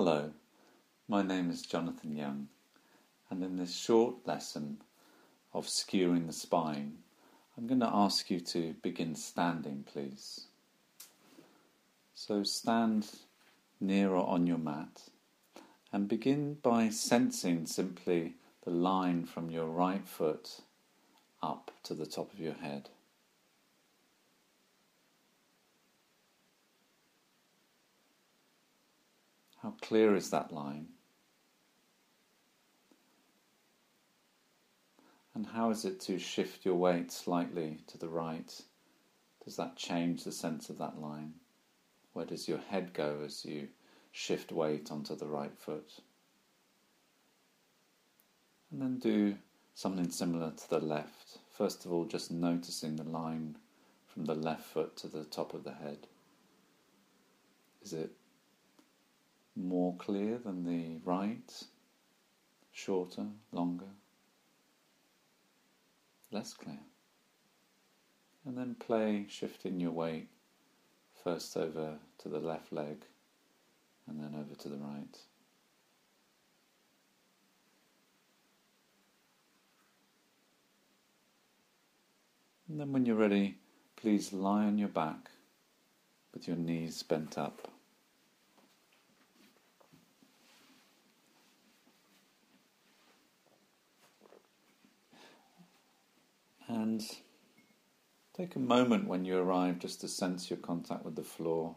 [0.00, 0.30] Hello,
[1.08, 2.46] my name is Jonathan Young,
[3.30, 4.78] and in this short lesson
[5.52, 6.98] of skewering the spine,
[7.56, 10.42] I'm going to ask you to begin standing, please.
[12.14, 13.10] So stand
[13.80, 15.08] near or on your mat
[15.92, 18.34] and begin by sensing simply
[18.64, 20.60] the line from your right foot
[21.42, 22.88] up to the top of your head.
[29.62, 30.86] How clear is that line?
[35.34, 38.60] And how is it to shift your weight slightly to the right?
[39.44, 41.34] Does that change the sense of that line?
[42.12, 43.68] Where does your head go as you
[44.12, 45.90] shift weight onto the right foot?
[48.70, 49.36] And then do
[49.74, 51.38] something similar to the left.
[51.56, 53.56] First of all, just noticing the line
[54.06, 56.08] from the left foot to the top of the head.
[57.82, 58.10] Is it
[59.58, 61.64] more clear than the right,
[62.72, 63.90] shorter, longer,
[66.30, 66.80] less clear.
[68.46, 70.28] And then play shifting your weight
[71.22, 73.04] first over to the left leg
[74.06, 75.18] and then over to the right.
[82.68, 83.56] And then when you're ready,
[83.96, 85.30] please lie on your back
[86.34, 87.68] with your knees bent up.
[96.98, 97.16] And
[98.36, 101.76] take a moment when you arrive just to sense your contact with the floor,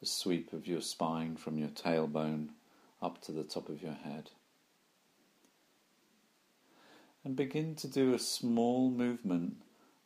[0.00, 2.48] the sweep of your spine from your tailbone
[3.00, 4.30] up to the top of your head.
[7.22, 9.58] And begin to do a small movement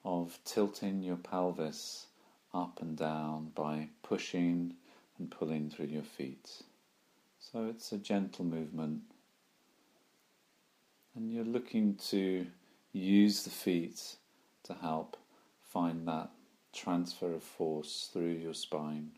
[0.04, 2.08] of tilting your pelvis
[2.52, 4.74] up and down by pushing
[5.18, 6.50] and pulling through your feet.
[7.40, 9.00] So it's a gentle movement.
[11.16, 12.46] And you're looking to
[12.98, 14.16] use the feet
[14.64, 15.16] to help
[15.60, 16.30] find that
[16.72, 19.10] transfer of force through your spine.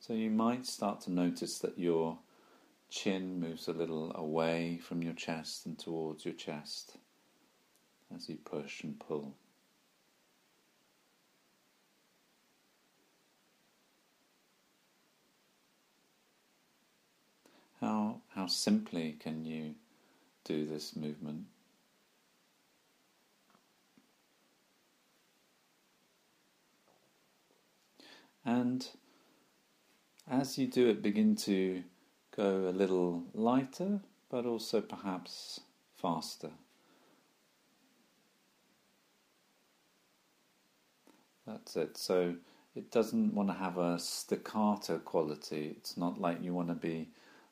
[0.00, 2.18] So you might start to notice that your
[2.90, 6.96] chin moves a little away from your chest and towards your chest
[8.14, 9.34] as you push and pull.
[17.80, 19.74] How, how simply can you
[20.44, 21.46] do this movement?
[28.44, 28.86] And
[30.30, 31.82] as you do it, begin to
[32.36, 35.60] go a little lighter, but also perhaps
[35.96, 36.50] faster.
[41.46, 41.96] That's it.
[41.96, 42.36] So
[42.74, 45.74] it doesn't want to have a staccato quality.
[45.76, 47.08] It's not like you want to be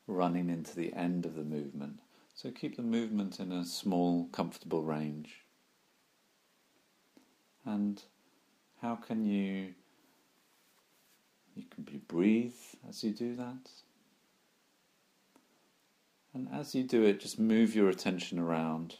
[0.06, 2.00] running into the end of the movement.
[2.34, 5.44] So keep the movement in a small, comfortable range.
[7.66, 8.02] And
[8.80, 9.74] how can you
[11.54, 12.54] you can breathe
[12.88, 13.70] as you do that.
[16.32, 18.96] And as you do it, just move your attention around.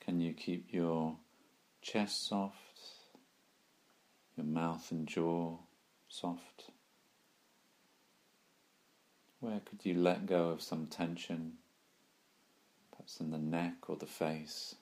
[0.00, 1.16] Can you keep your
[1.82, 2.80] chest soft,
[4.36, 5.58] your mouth and jaw
[6.08, 6.70] soft?
[9.40, 11.52] Where could you let go of some tension,
[12.90, 14.74] perhaps in the neck or the face?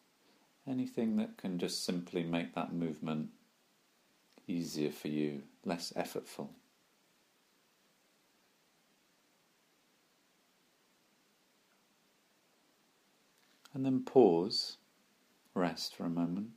[0.66, 3.30] Anything that can just simply make that movement
[4.46, 6.48] easier for you, less effortful.
[13.74, 14.76] And then pause,
[15.54, 16.50] rest for a moment.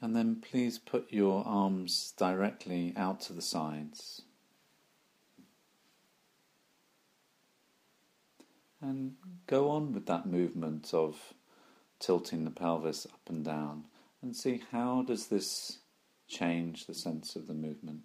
[0.00, 4.22] And then please put your arms directly out to the sides.
[8.80, 9.14] And
[9.46, 11.34] go on with that movement of
[11.98, 13.84] tilting the pelvis up and down
[14.22, 15.78] and see how does this
[16.28, 18.02] change the sense of the movement.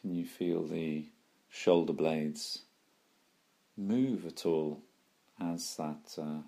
[0.00, 1.06] Can you feel the
[1.48, 2.62] shoulder blades
[3.76, 4.82] move at all
[5.40, 6.42] as that uh,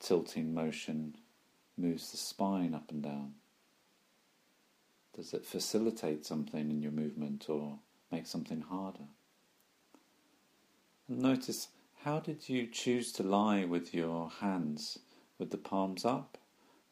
[0.00, 1.16] tilting motion
[1.76, 3.34] moves the spine up and down?
[5.14, 7.78] Does it facilitate something in your movement or
[8.10, 9.08] make something harder?
[11.08, 11.68] And notice
[12.04, 14.98] how did you choose to lie with your hands?
[15.38, 16.38] With the palms up,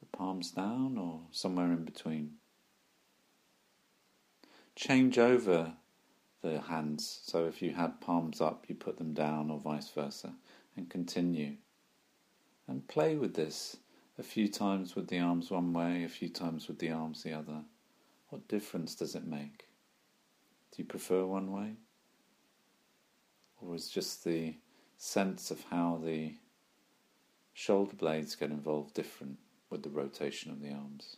[0.01, 2.35] the palms down, or somewhere in between?
[4.79, 5.73] Change over
[6.41, 7.21] the hands.
[7.25, 10.35] So if you had palms up, you put them down, or vice versa,
[10.77, 11.57] and continue.
[12.69, 13.79] And play with this
[14.19, 17.33] A few times with the arms one way, a few times with the arms the
[17.33, 17.63] other.
[18.31, 19.69] What difference does it make?
[20.73, 21.77] Do you prefer one way?
[23.61, 24.57] Or is just the
[24.97, 26.35] sense of how the
[27.53, 29.39] shoulder blades get involved different
[29.71, 31.17] with the rotation of the arms?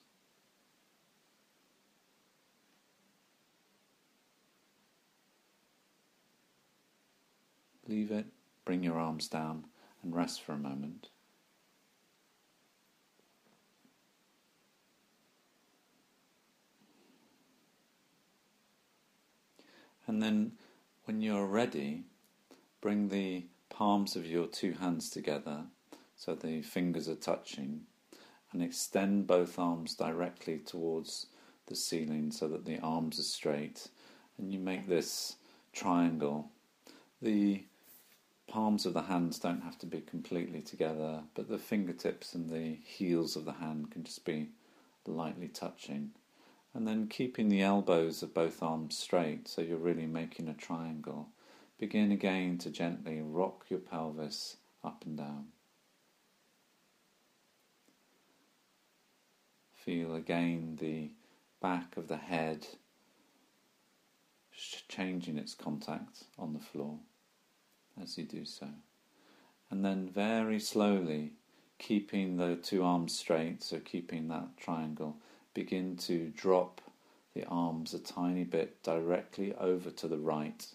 [7.91, 8.27] Leave it,
[8.65, 9.65] bring your arms down
[10.01, 11.09] and rest for a moment.
[20.07, 20.53] And then
[21.07, 22.05] when you're ready,
[22.81, 25.65] bring the palms of your two hands together
[26.15, 27.81] so the fingers are touching
[28.53, 31.27] and extend both arms directly towards
[31.67, 33.89] the ceiling so that the arms are straight
[34.39, 35.35] and you make this
[35.73, 36.51] triangle.
[37.21, 37.65] The
[38.51, 42.77] palms of the hands don't have to be completely together, but the fingertips and the
[42.85, 44.49] heels of the hand can just be
[45.07, 46.11] lightly touching.
[46.75, 51.29] And then keeping the elbows of both arms straight so you're really making a triangle.
[51.79, 55.47] Begin again to gently rock your pelvis up and down.
[59.73, 61.11] Feel again the
[61.63, 62.67] back of the head
[64.89, 66.99] changing its contact on the floor
[68.01, 68.69] as you do so.
[69.71, 71.33] And then very slowly,
[71.79, 75.17] keeping the two arms straight, so keeping that triangle,
[75.55, 76.81] begin to drop
[77.35, 80.67] the arms a tiny bit directly over to the right,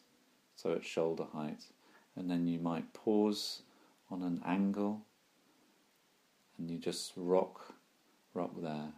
[0.55, 1.65] so at shoulder height.
[2.15, 3.61] And then you might pause
[4.09, 5.01] on an angle
[6.57, 7.73] and you just rock,
[8.33, 8.93] rock there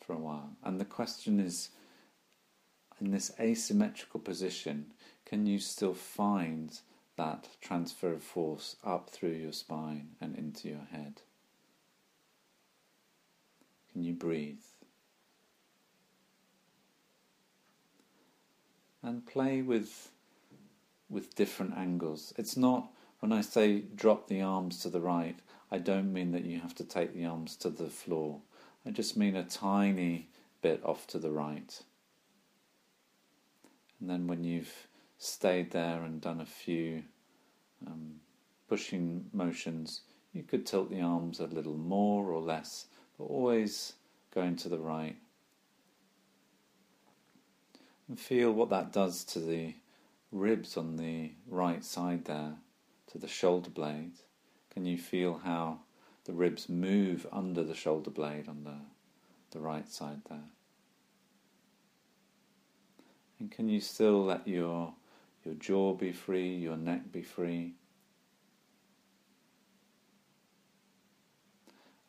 [0.00, 0.50] for a while.
[0.62, 1.70] And the question is
[3.00, 4.86] in this asymmetrical position,
[5.26, 6.80] can you still find
[7.16, 11.22] that transfer of force up through your spine and into your head.
[13.92, 14.60] Can you breathe?
[19.02, 20.10] And play with
[21.08, 22.34] with different angles.
[22.36, 22.90] It's not
[23.20, 25.38] when I say drop the arms to the right,
[25.70, 28.40] I don't mean that you have to take the arms to the floor.
[28.84, 30.28] I just mean a tiny
[30.62, 31.82] bit off to the right.
[34.00, 34.86] And then when you've
[35.18, 37.02] stayed there and done a few
[37.86, 38.16] um,
[38.68, 40.02] pushing motions,
[40.32, 42.86] you could tilt the arms a little more or less,
[43.18, 43.94] but always
[44.34, 45.16] going to the right.
[48.08, 49.74] And feel what that does to the
[50.30, 52.54] ribs on the right side there,
[53.12, 54.12] to the shoulder blade.
[54.70, 55.80] Can you feel how
[56.24, 58.76] the ribs move under the shoulder blade on the,
[59.50, 60.50] the right side there?
[63.38, 64.94] And can you still let your
[65.46, 67.74] your jaw be free, your neck be free?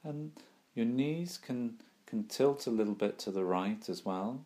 [0.03, 0.31] And
[0.73, 4.45] your knees can can tilt a little bit to the right as well.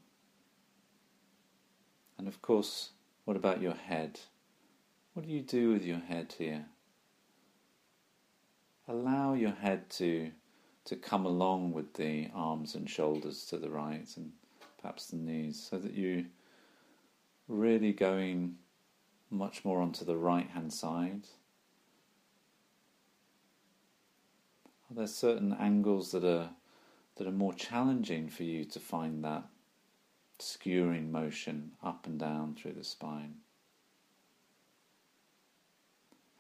[2.18, 2.90] And of course,
[3.24, 4.20] what about your head?
[5.14, 6.66] What do you do with your head here?
[8.88, 10.32] Allow your head to
[10.84, 14.32] to come along with the arms and shoulders to the right and
[14.82, 16.26] perhaps the knees so that you
[17.48, 18.56] really going
[19.32, 21.28] much more onto the right hand side.
[24.90, 26.50] Are there certain angles that are
[27.16, 29.46] that are more challenging for you to find that
[30.40, 33.36] skewing motion up and down through the spine?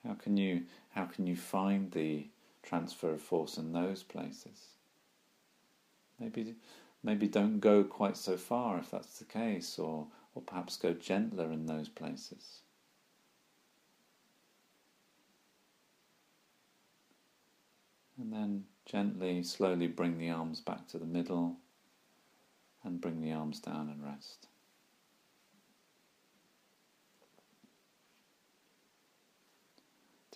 [0.05, 2.27] How can you how can you find the
[2.63, 4.71] transfer of force in those places?
[6.19, 6.55] Maybe
[7.03, 11.51] maybe don't go quite so far if that's the case, or or perhaps go gentler
[11.51, 12.62] in those places.
[18.21, 21.55] And then gently, slowly bring the arms back to the middle
[22.83, 24.47] and bring the arms down and rest.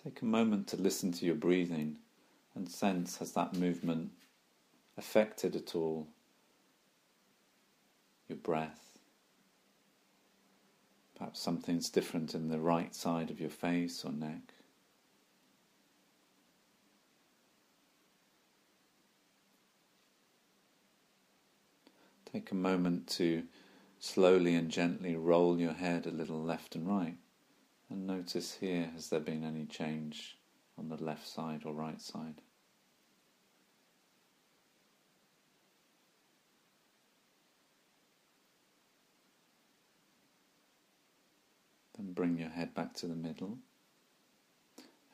[0.02, 1.98] Take a moment to listen to your breathing
[2.56, 4.10] and sense has that movement
[4.98, 6.08] affected at all
[8.28, 8.98] your breath.
[11.16, 14.55] Perhaps something's different in the right side of your face or neck.
[22.32, 23.44] Take a moment to
[23.98, 27.16] slowly and gently roll your head a little left and right.
[27.88, 30.36] And notice here, has there been any change
[30.76, 32.42] on the left side or right side?
[41.96, 43.58] Then bring your head back to the middle.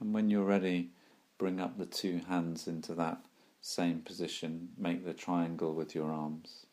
[0.01, 0.91] And when you're ready,
[1.39, 3.25] bring up the two hands into that
[3.61, 6.67] same position, make the triangle with your arms.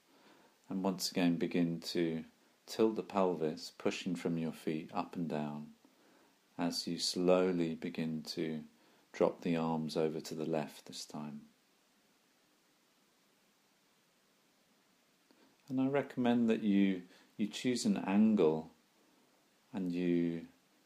[0.70, 2.24] And once again, begin to
[2.68, 5.68] tilt the pelvis, pushing from your feet up and down
[6.58, 8.62] as you slowly begin to
[9.14, 11.42] drop the arms over to the left this time.
[15.68, 17.04] And I recommend that you
[17.38, 18.72] you choose an angle
[19.72, 20.42] and you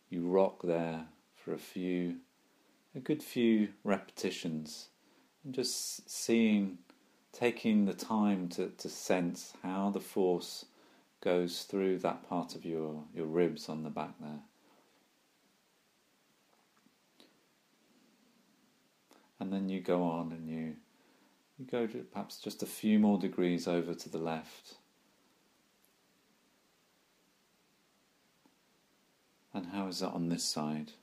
[0.09, 2.17] you rock there for a few
[2.93, 4.89] a good few repetitions
[5.43, 6.77] and just seeing
[7.33, 10.65] taking the time to, to sense how the force
[11.21, 14.39] goes through that part of your, your ribs on the back there.
[19.39, 20.75] And then you go on and you
[21.59, 24.75] you go to perhaps just a few more degrees over to the left.
[29.53, 30.93] And how is that on this side?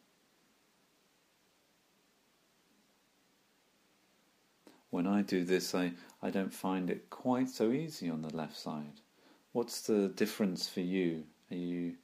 [4.90, 5.92] When I do this, I,
[6.22, 9.00] I don't find it quite so easy on the left side.
[9.52, 11.24] What's the difference for you?
[11.50, 11.94] Are you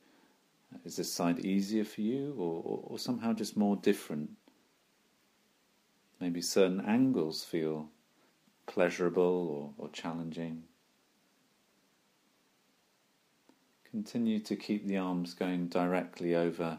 [0.84, 4.30] is this side easier for you, or, or, or somehow just more different?
[6.20, 7.88] Maybe certain angles feel
[8.66, 10.64] pleasurable or, or challenging.
[13.90, 16.78] Continue to keep the arms going directly over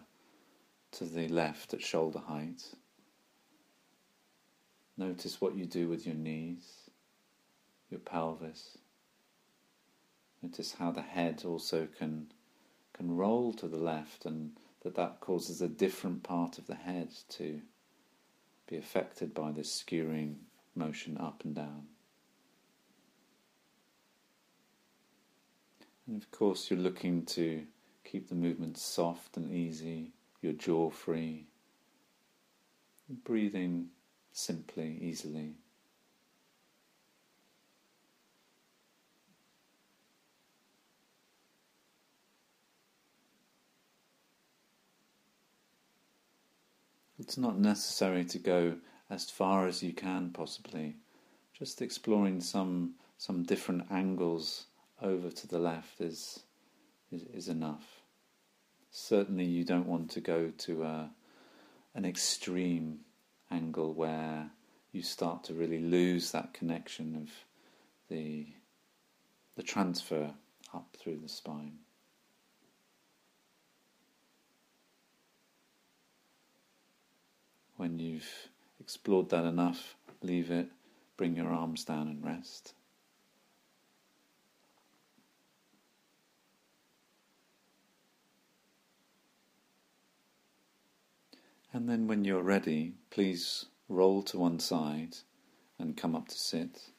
[0.92, 2.64] to the left at shoulder height.
[4.98, 6.90] Notice what you do with your knees,
[7.90, 8.78] your pelvis.
[10.42, 12.32] Notice how the head also can
[12.94, 17.10] can roll to the left and that that causes a different part of the head
[17.30, 17.62] to
[18.68, 20.36] be affected by this skewing
[20.76, 21.84] motion up and down.
[26.08, 27.64] And of course, you're looking to
[28.04, 31.46] keep the movement soft and easy, your jaw free,
[33.24, 33.90] breathing
[34.38, 35.56] simply, easily.
[47.18, 48.76] It's not necessary to go
[49.10, 50.98] as far as you can possibly.
[51.58, 54.68] Just exploring some some different angles
[55.02, 56.44] over to the left is
[57.12, 58.04] is, is enough.
[58.92, 61.10] Certainly, you don't want to go to a,
[61.96, 63.00] an extreme
[63.52, 64.50] angle where
[64.92, 67.30] you start to really lose that connection of
[68.10, 68.48] the
[69.56, 70.32] the transfer
[70.74, 71.80] up through the spine.
[77.76, 78.50] When you've
[78.80, 80.70] explored that enough, leave it,
[81.16, 82.74] bring your arms down and rest.
[91.78, 95.18] And then when you're ready, please roll to one side
[95.78, 96.90] and come up to sit.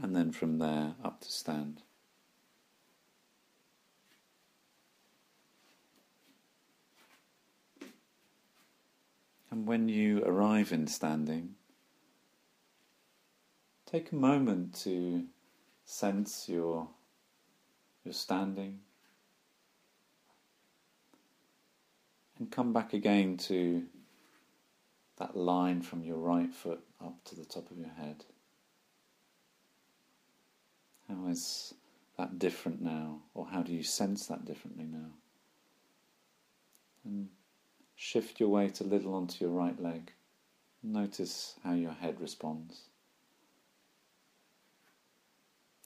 [0.00, 1.82] And then from there up to stand.
[9.50, 11.56] And when you arrive in standing,
[13.84, 15.26] take a moment to
[15.84, 16.88] sense your,
[18.06, 18.78] your standing
[22.40, 23.84] and come back again to
[25.18, 28.24] that line from your right foot up to the top of your head.
[31.08, 31.74] How is
[32.18, 35.10] that different now, or how do you sense that differently now?
[37.04, 37.28] And
[38.02, 40.12] Shift your weight a little onto your right leg.
[40.82, 42.84] Notice how your head responds.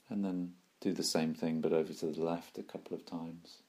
[0.09, 3.64] And then do the same thing but over to the left a couple of times.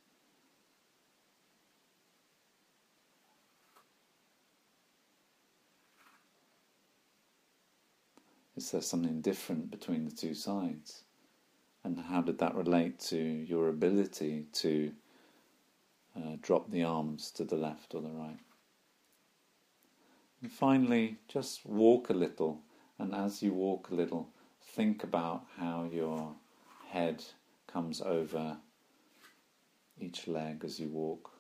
[8.55, 11.03] Is there something different between the two sides?
[11.83, 14.91] And how did that relate to your ability to
[16.15, 18.39] uh, drop the arms to the left or the right.
[20.41, 22.61] And finally, just walk a little,
[22.99, 24.29] and as you walk a little,
[24.61, 26.35] think about how your
[26.89, 27.23] head
[27.67, 28.57] comes over
[29.99, 31.31] each leg as you walk.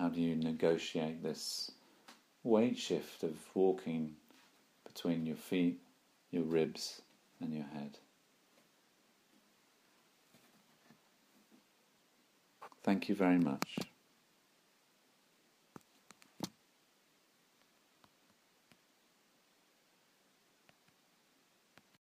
[0.00, 1.72] How do you negotiate this
[2.42, 4.14] weight shift of walking
[4.86, 5.78] between your feet,
[6.30, 7.02] your ribs,
[7.38, 7.98] and your head.
[12.82, 13.76] Thank you very much.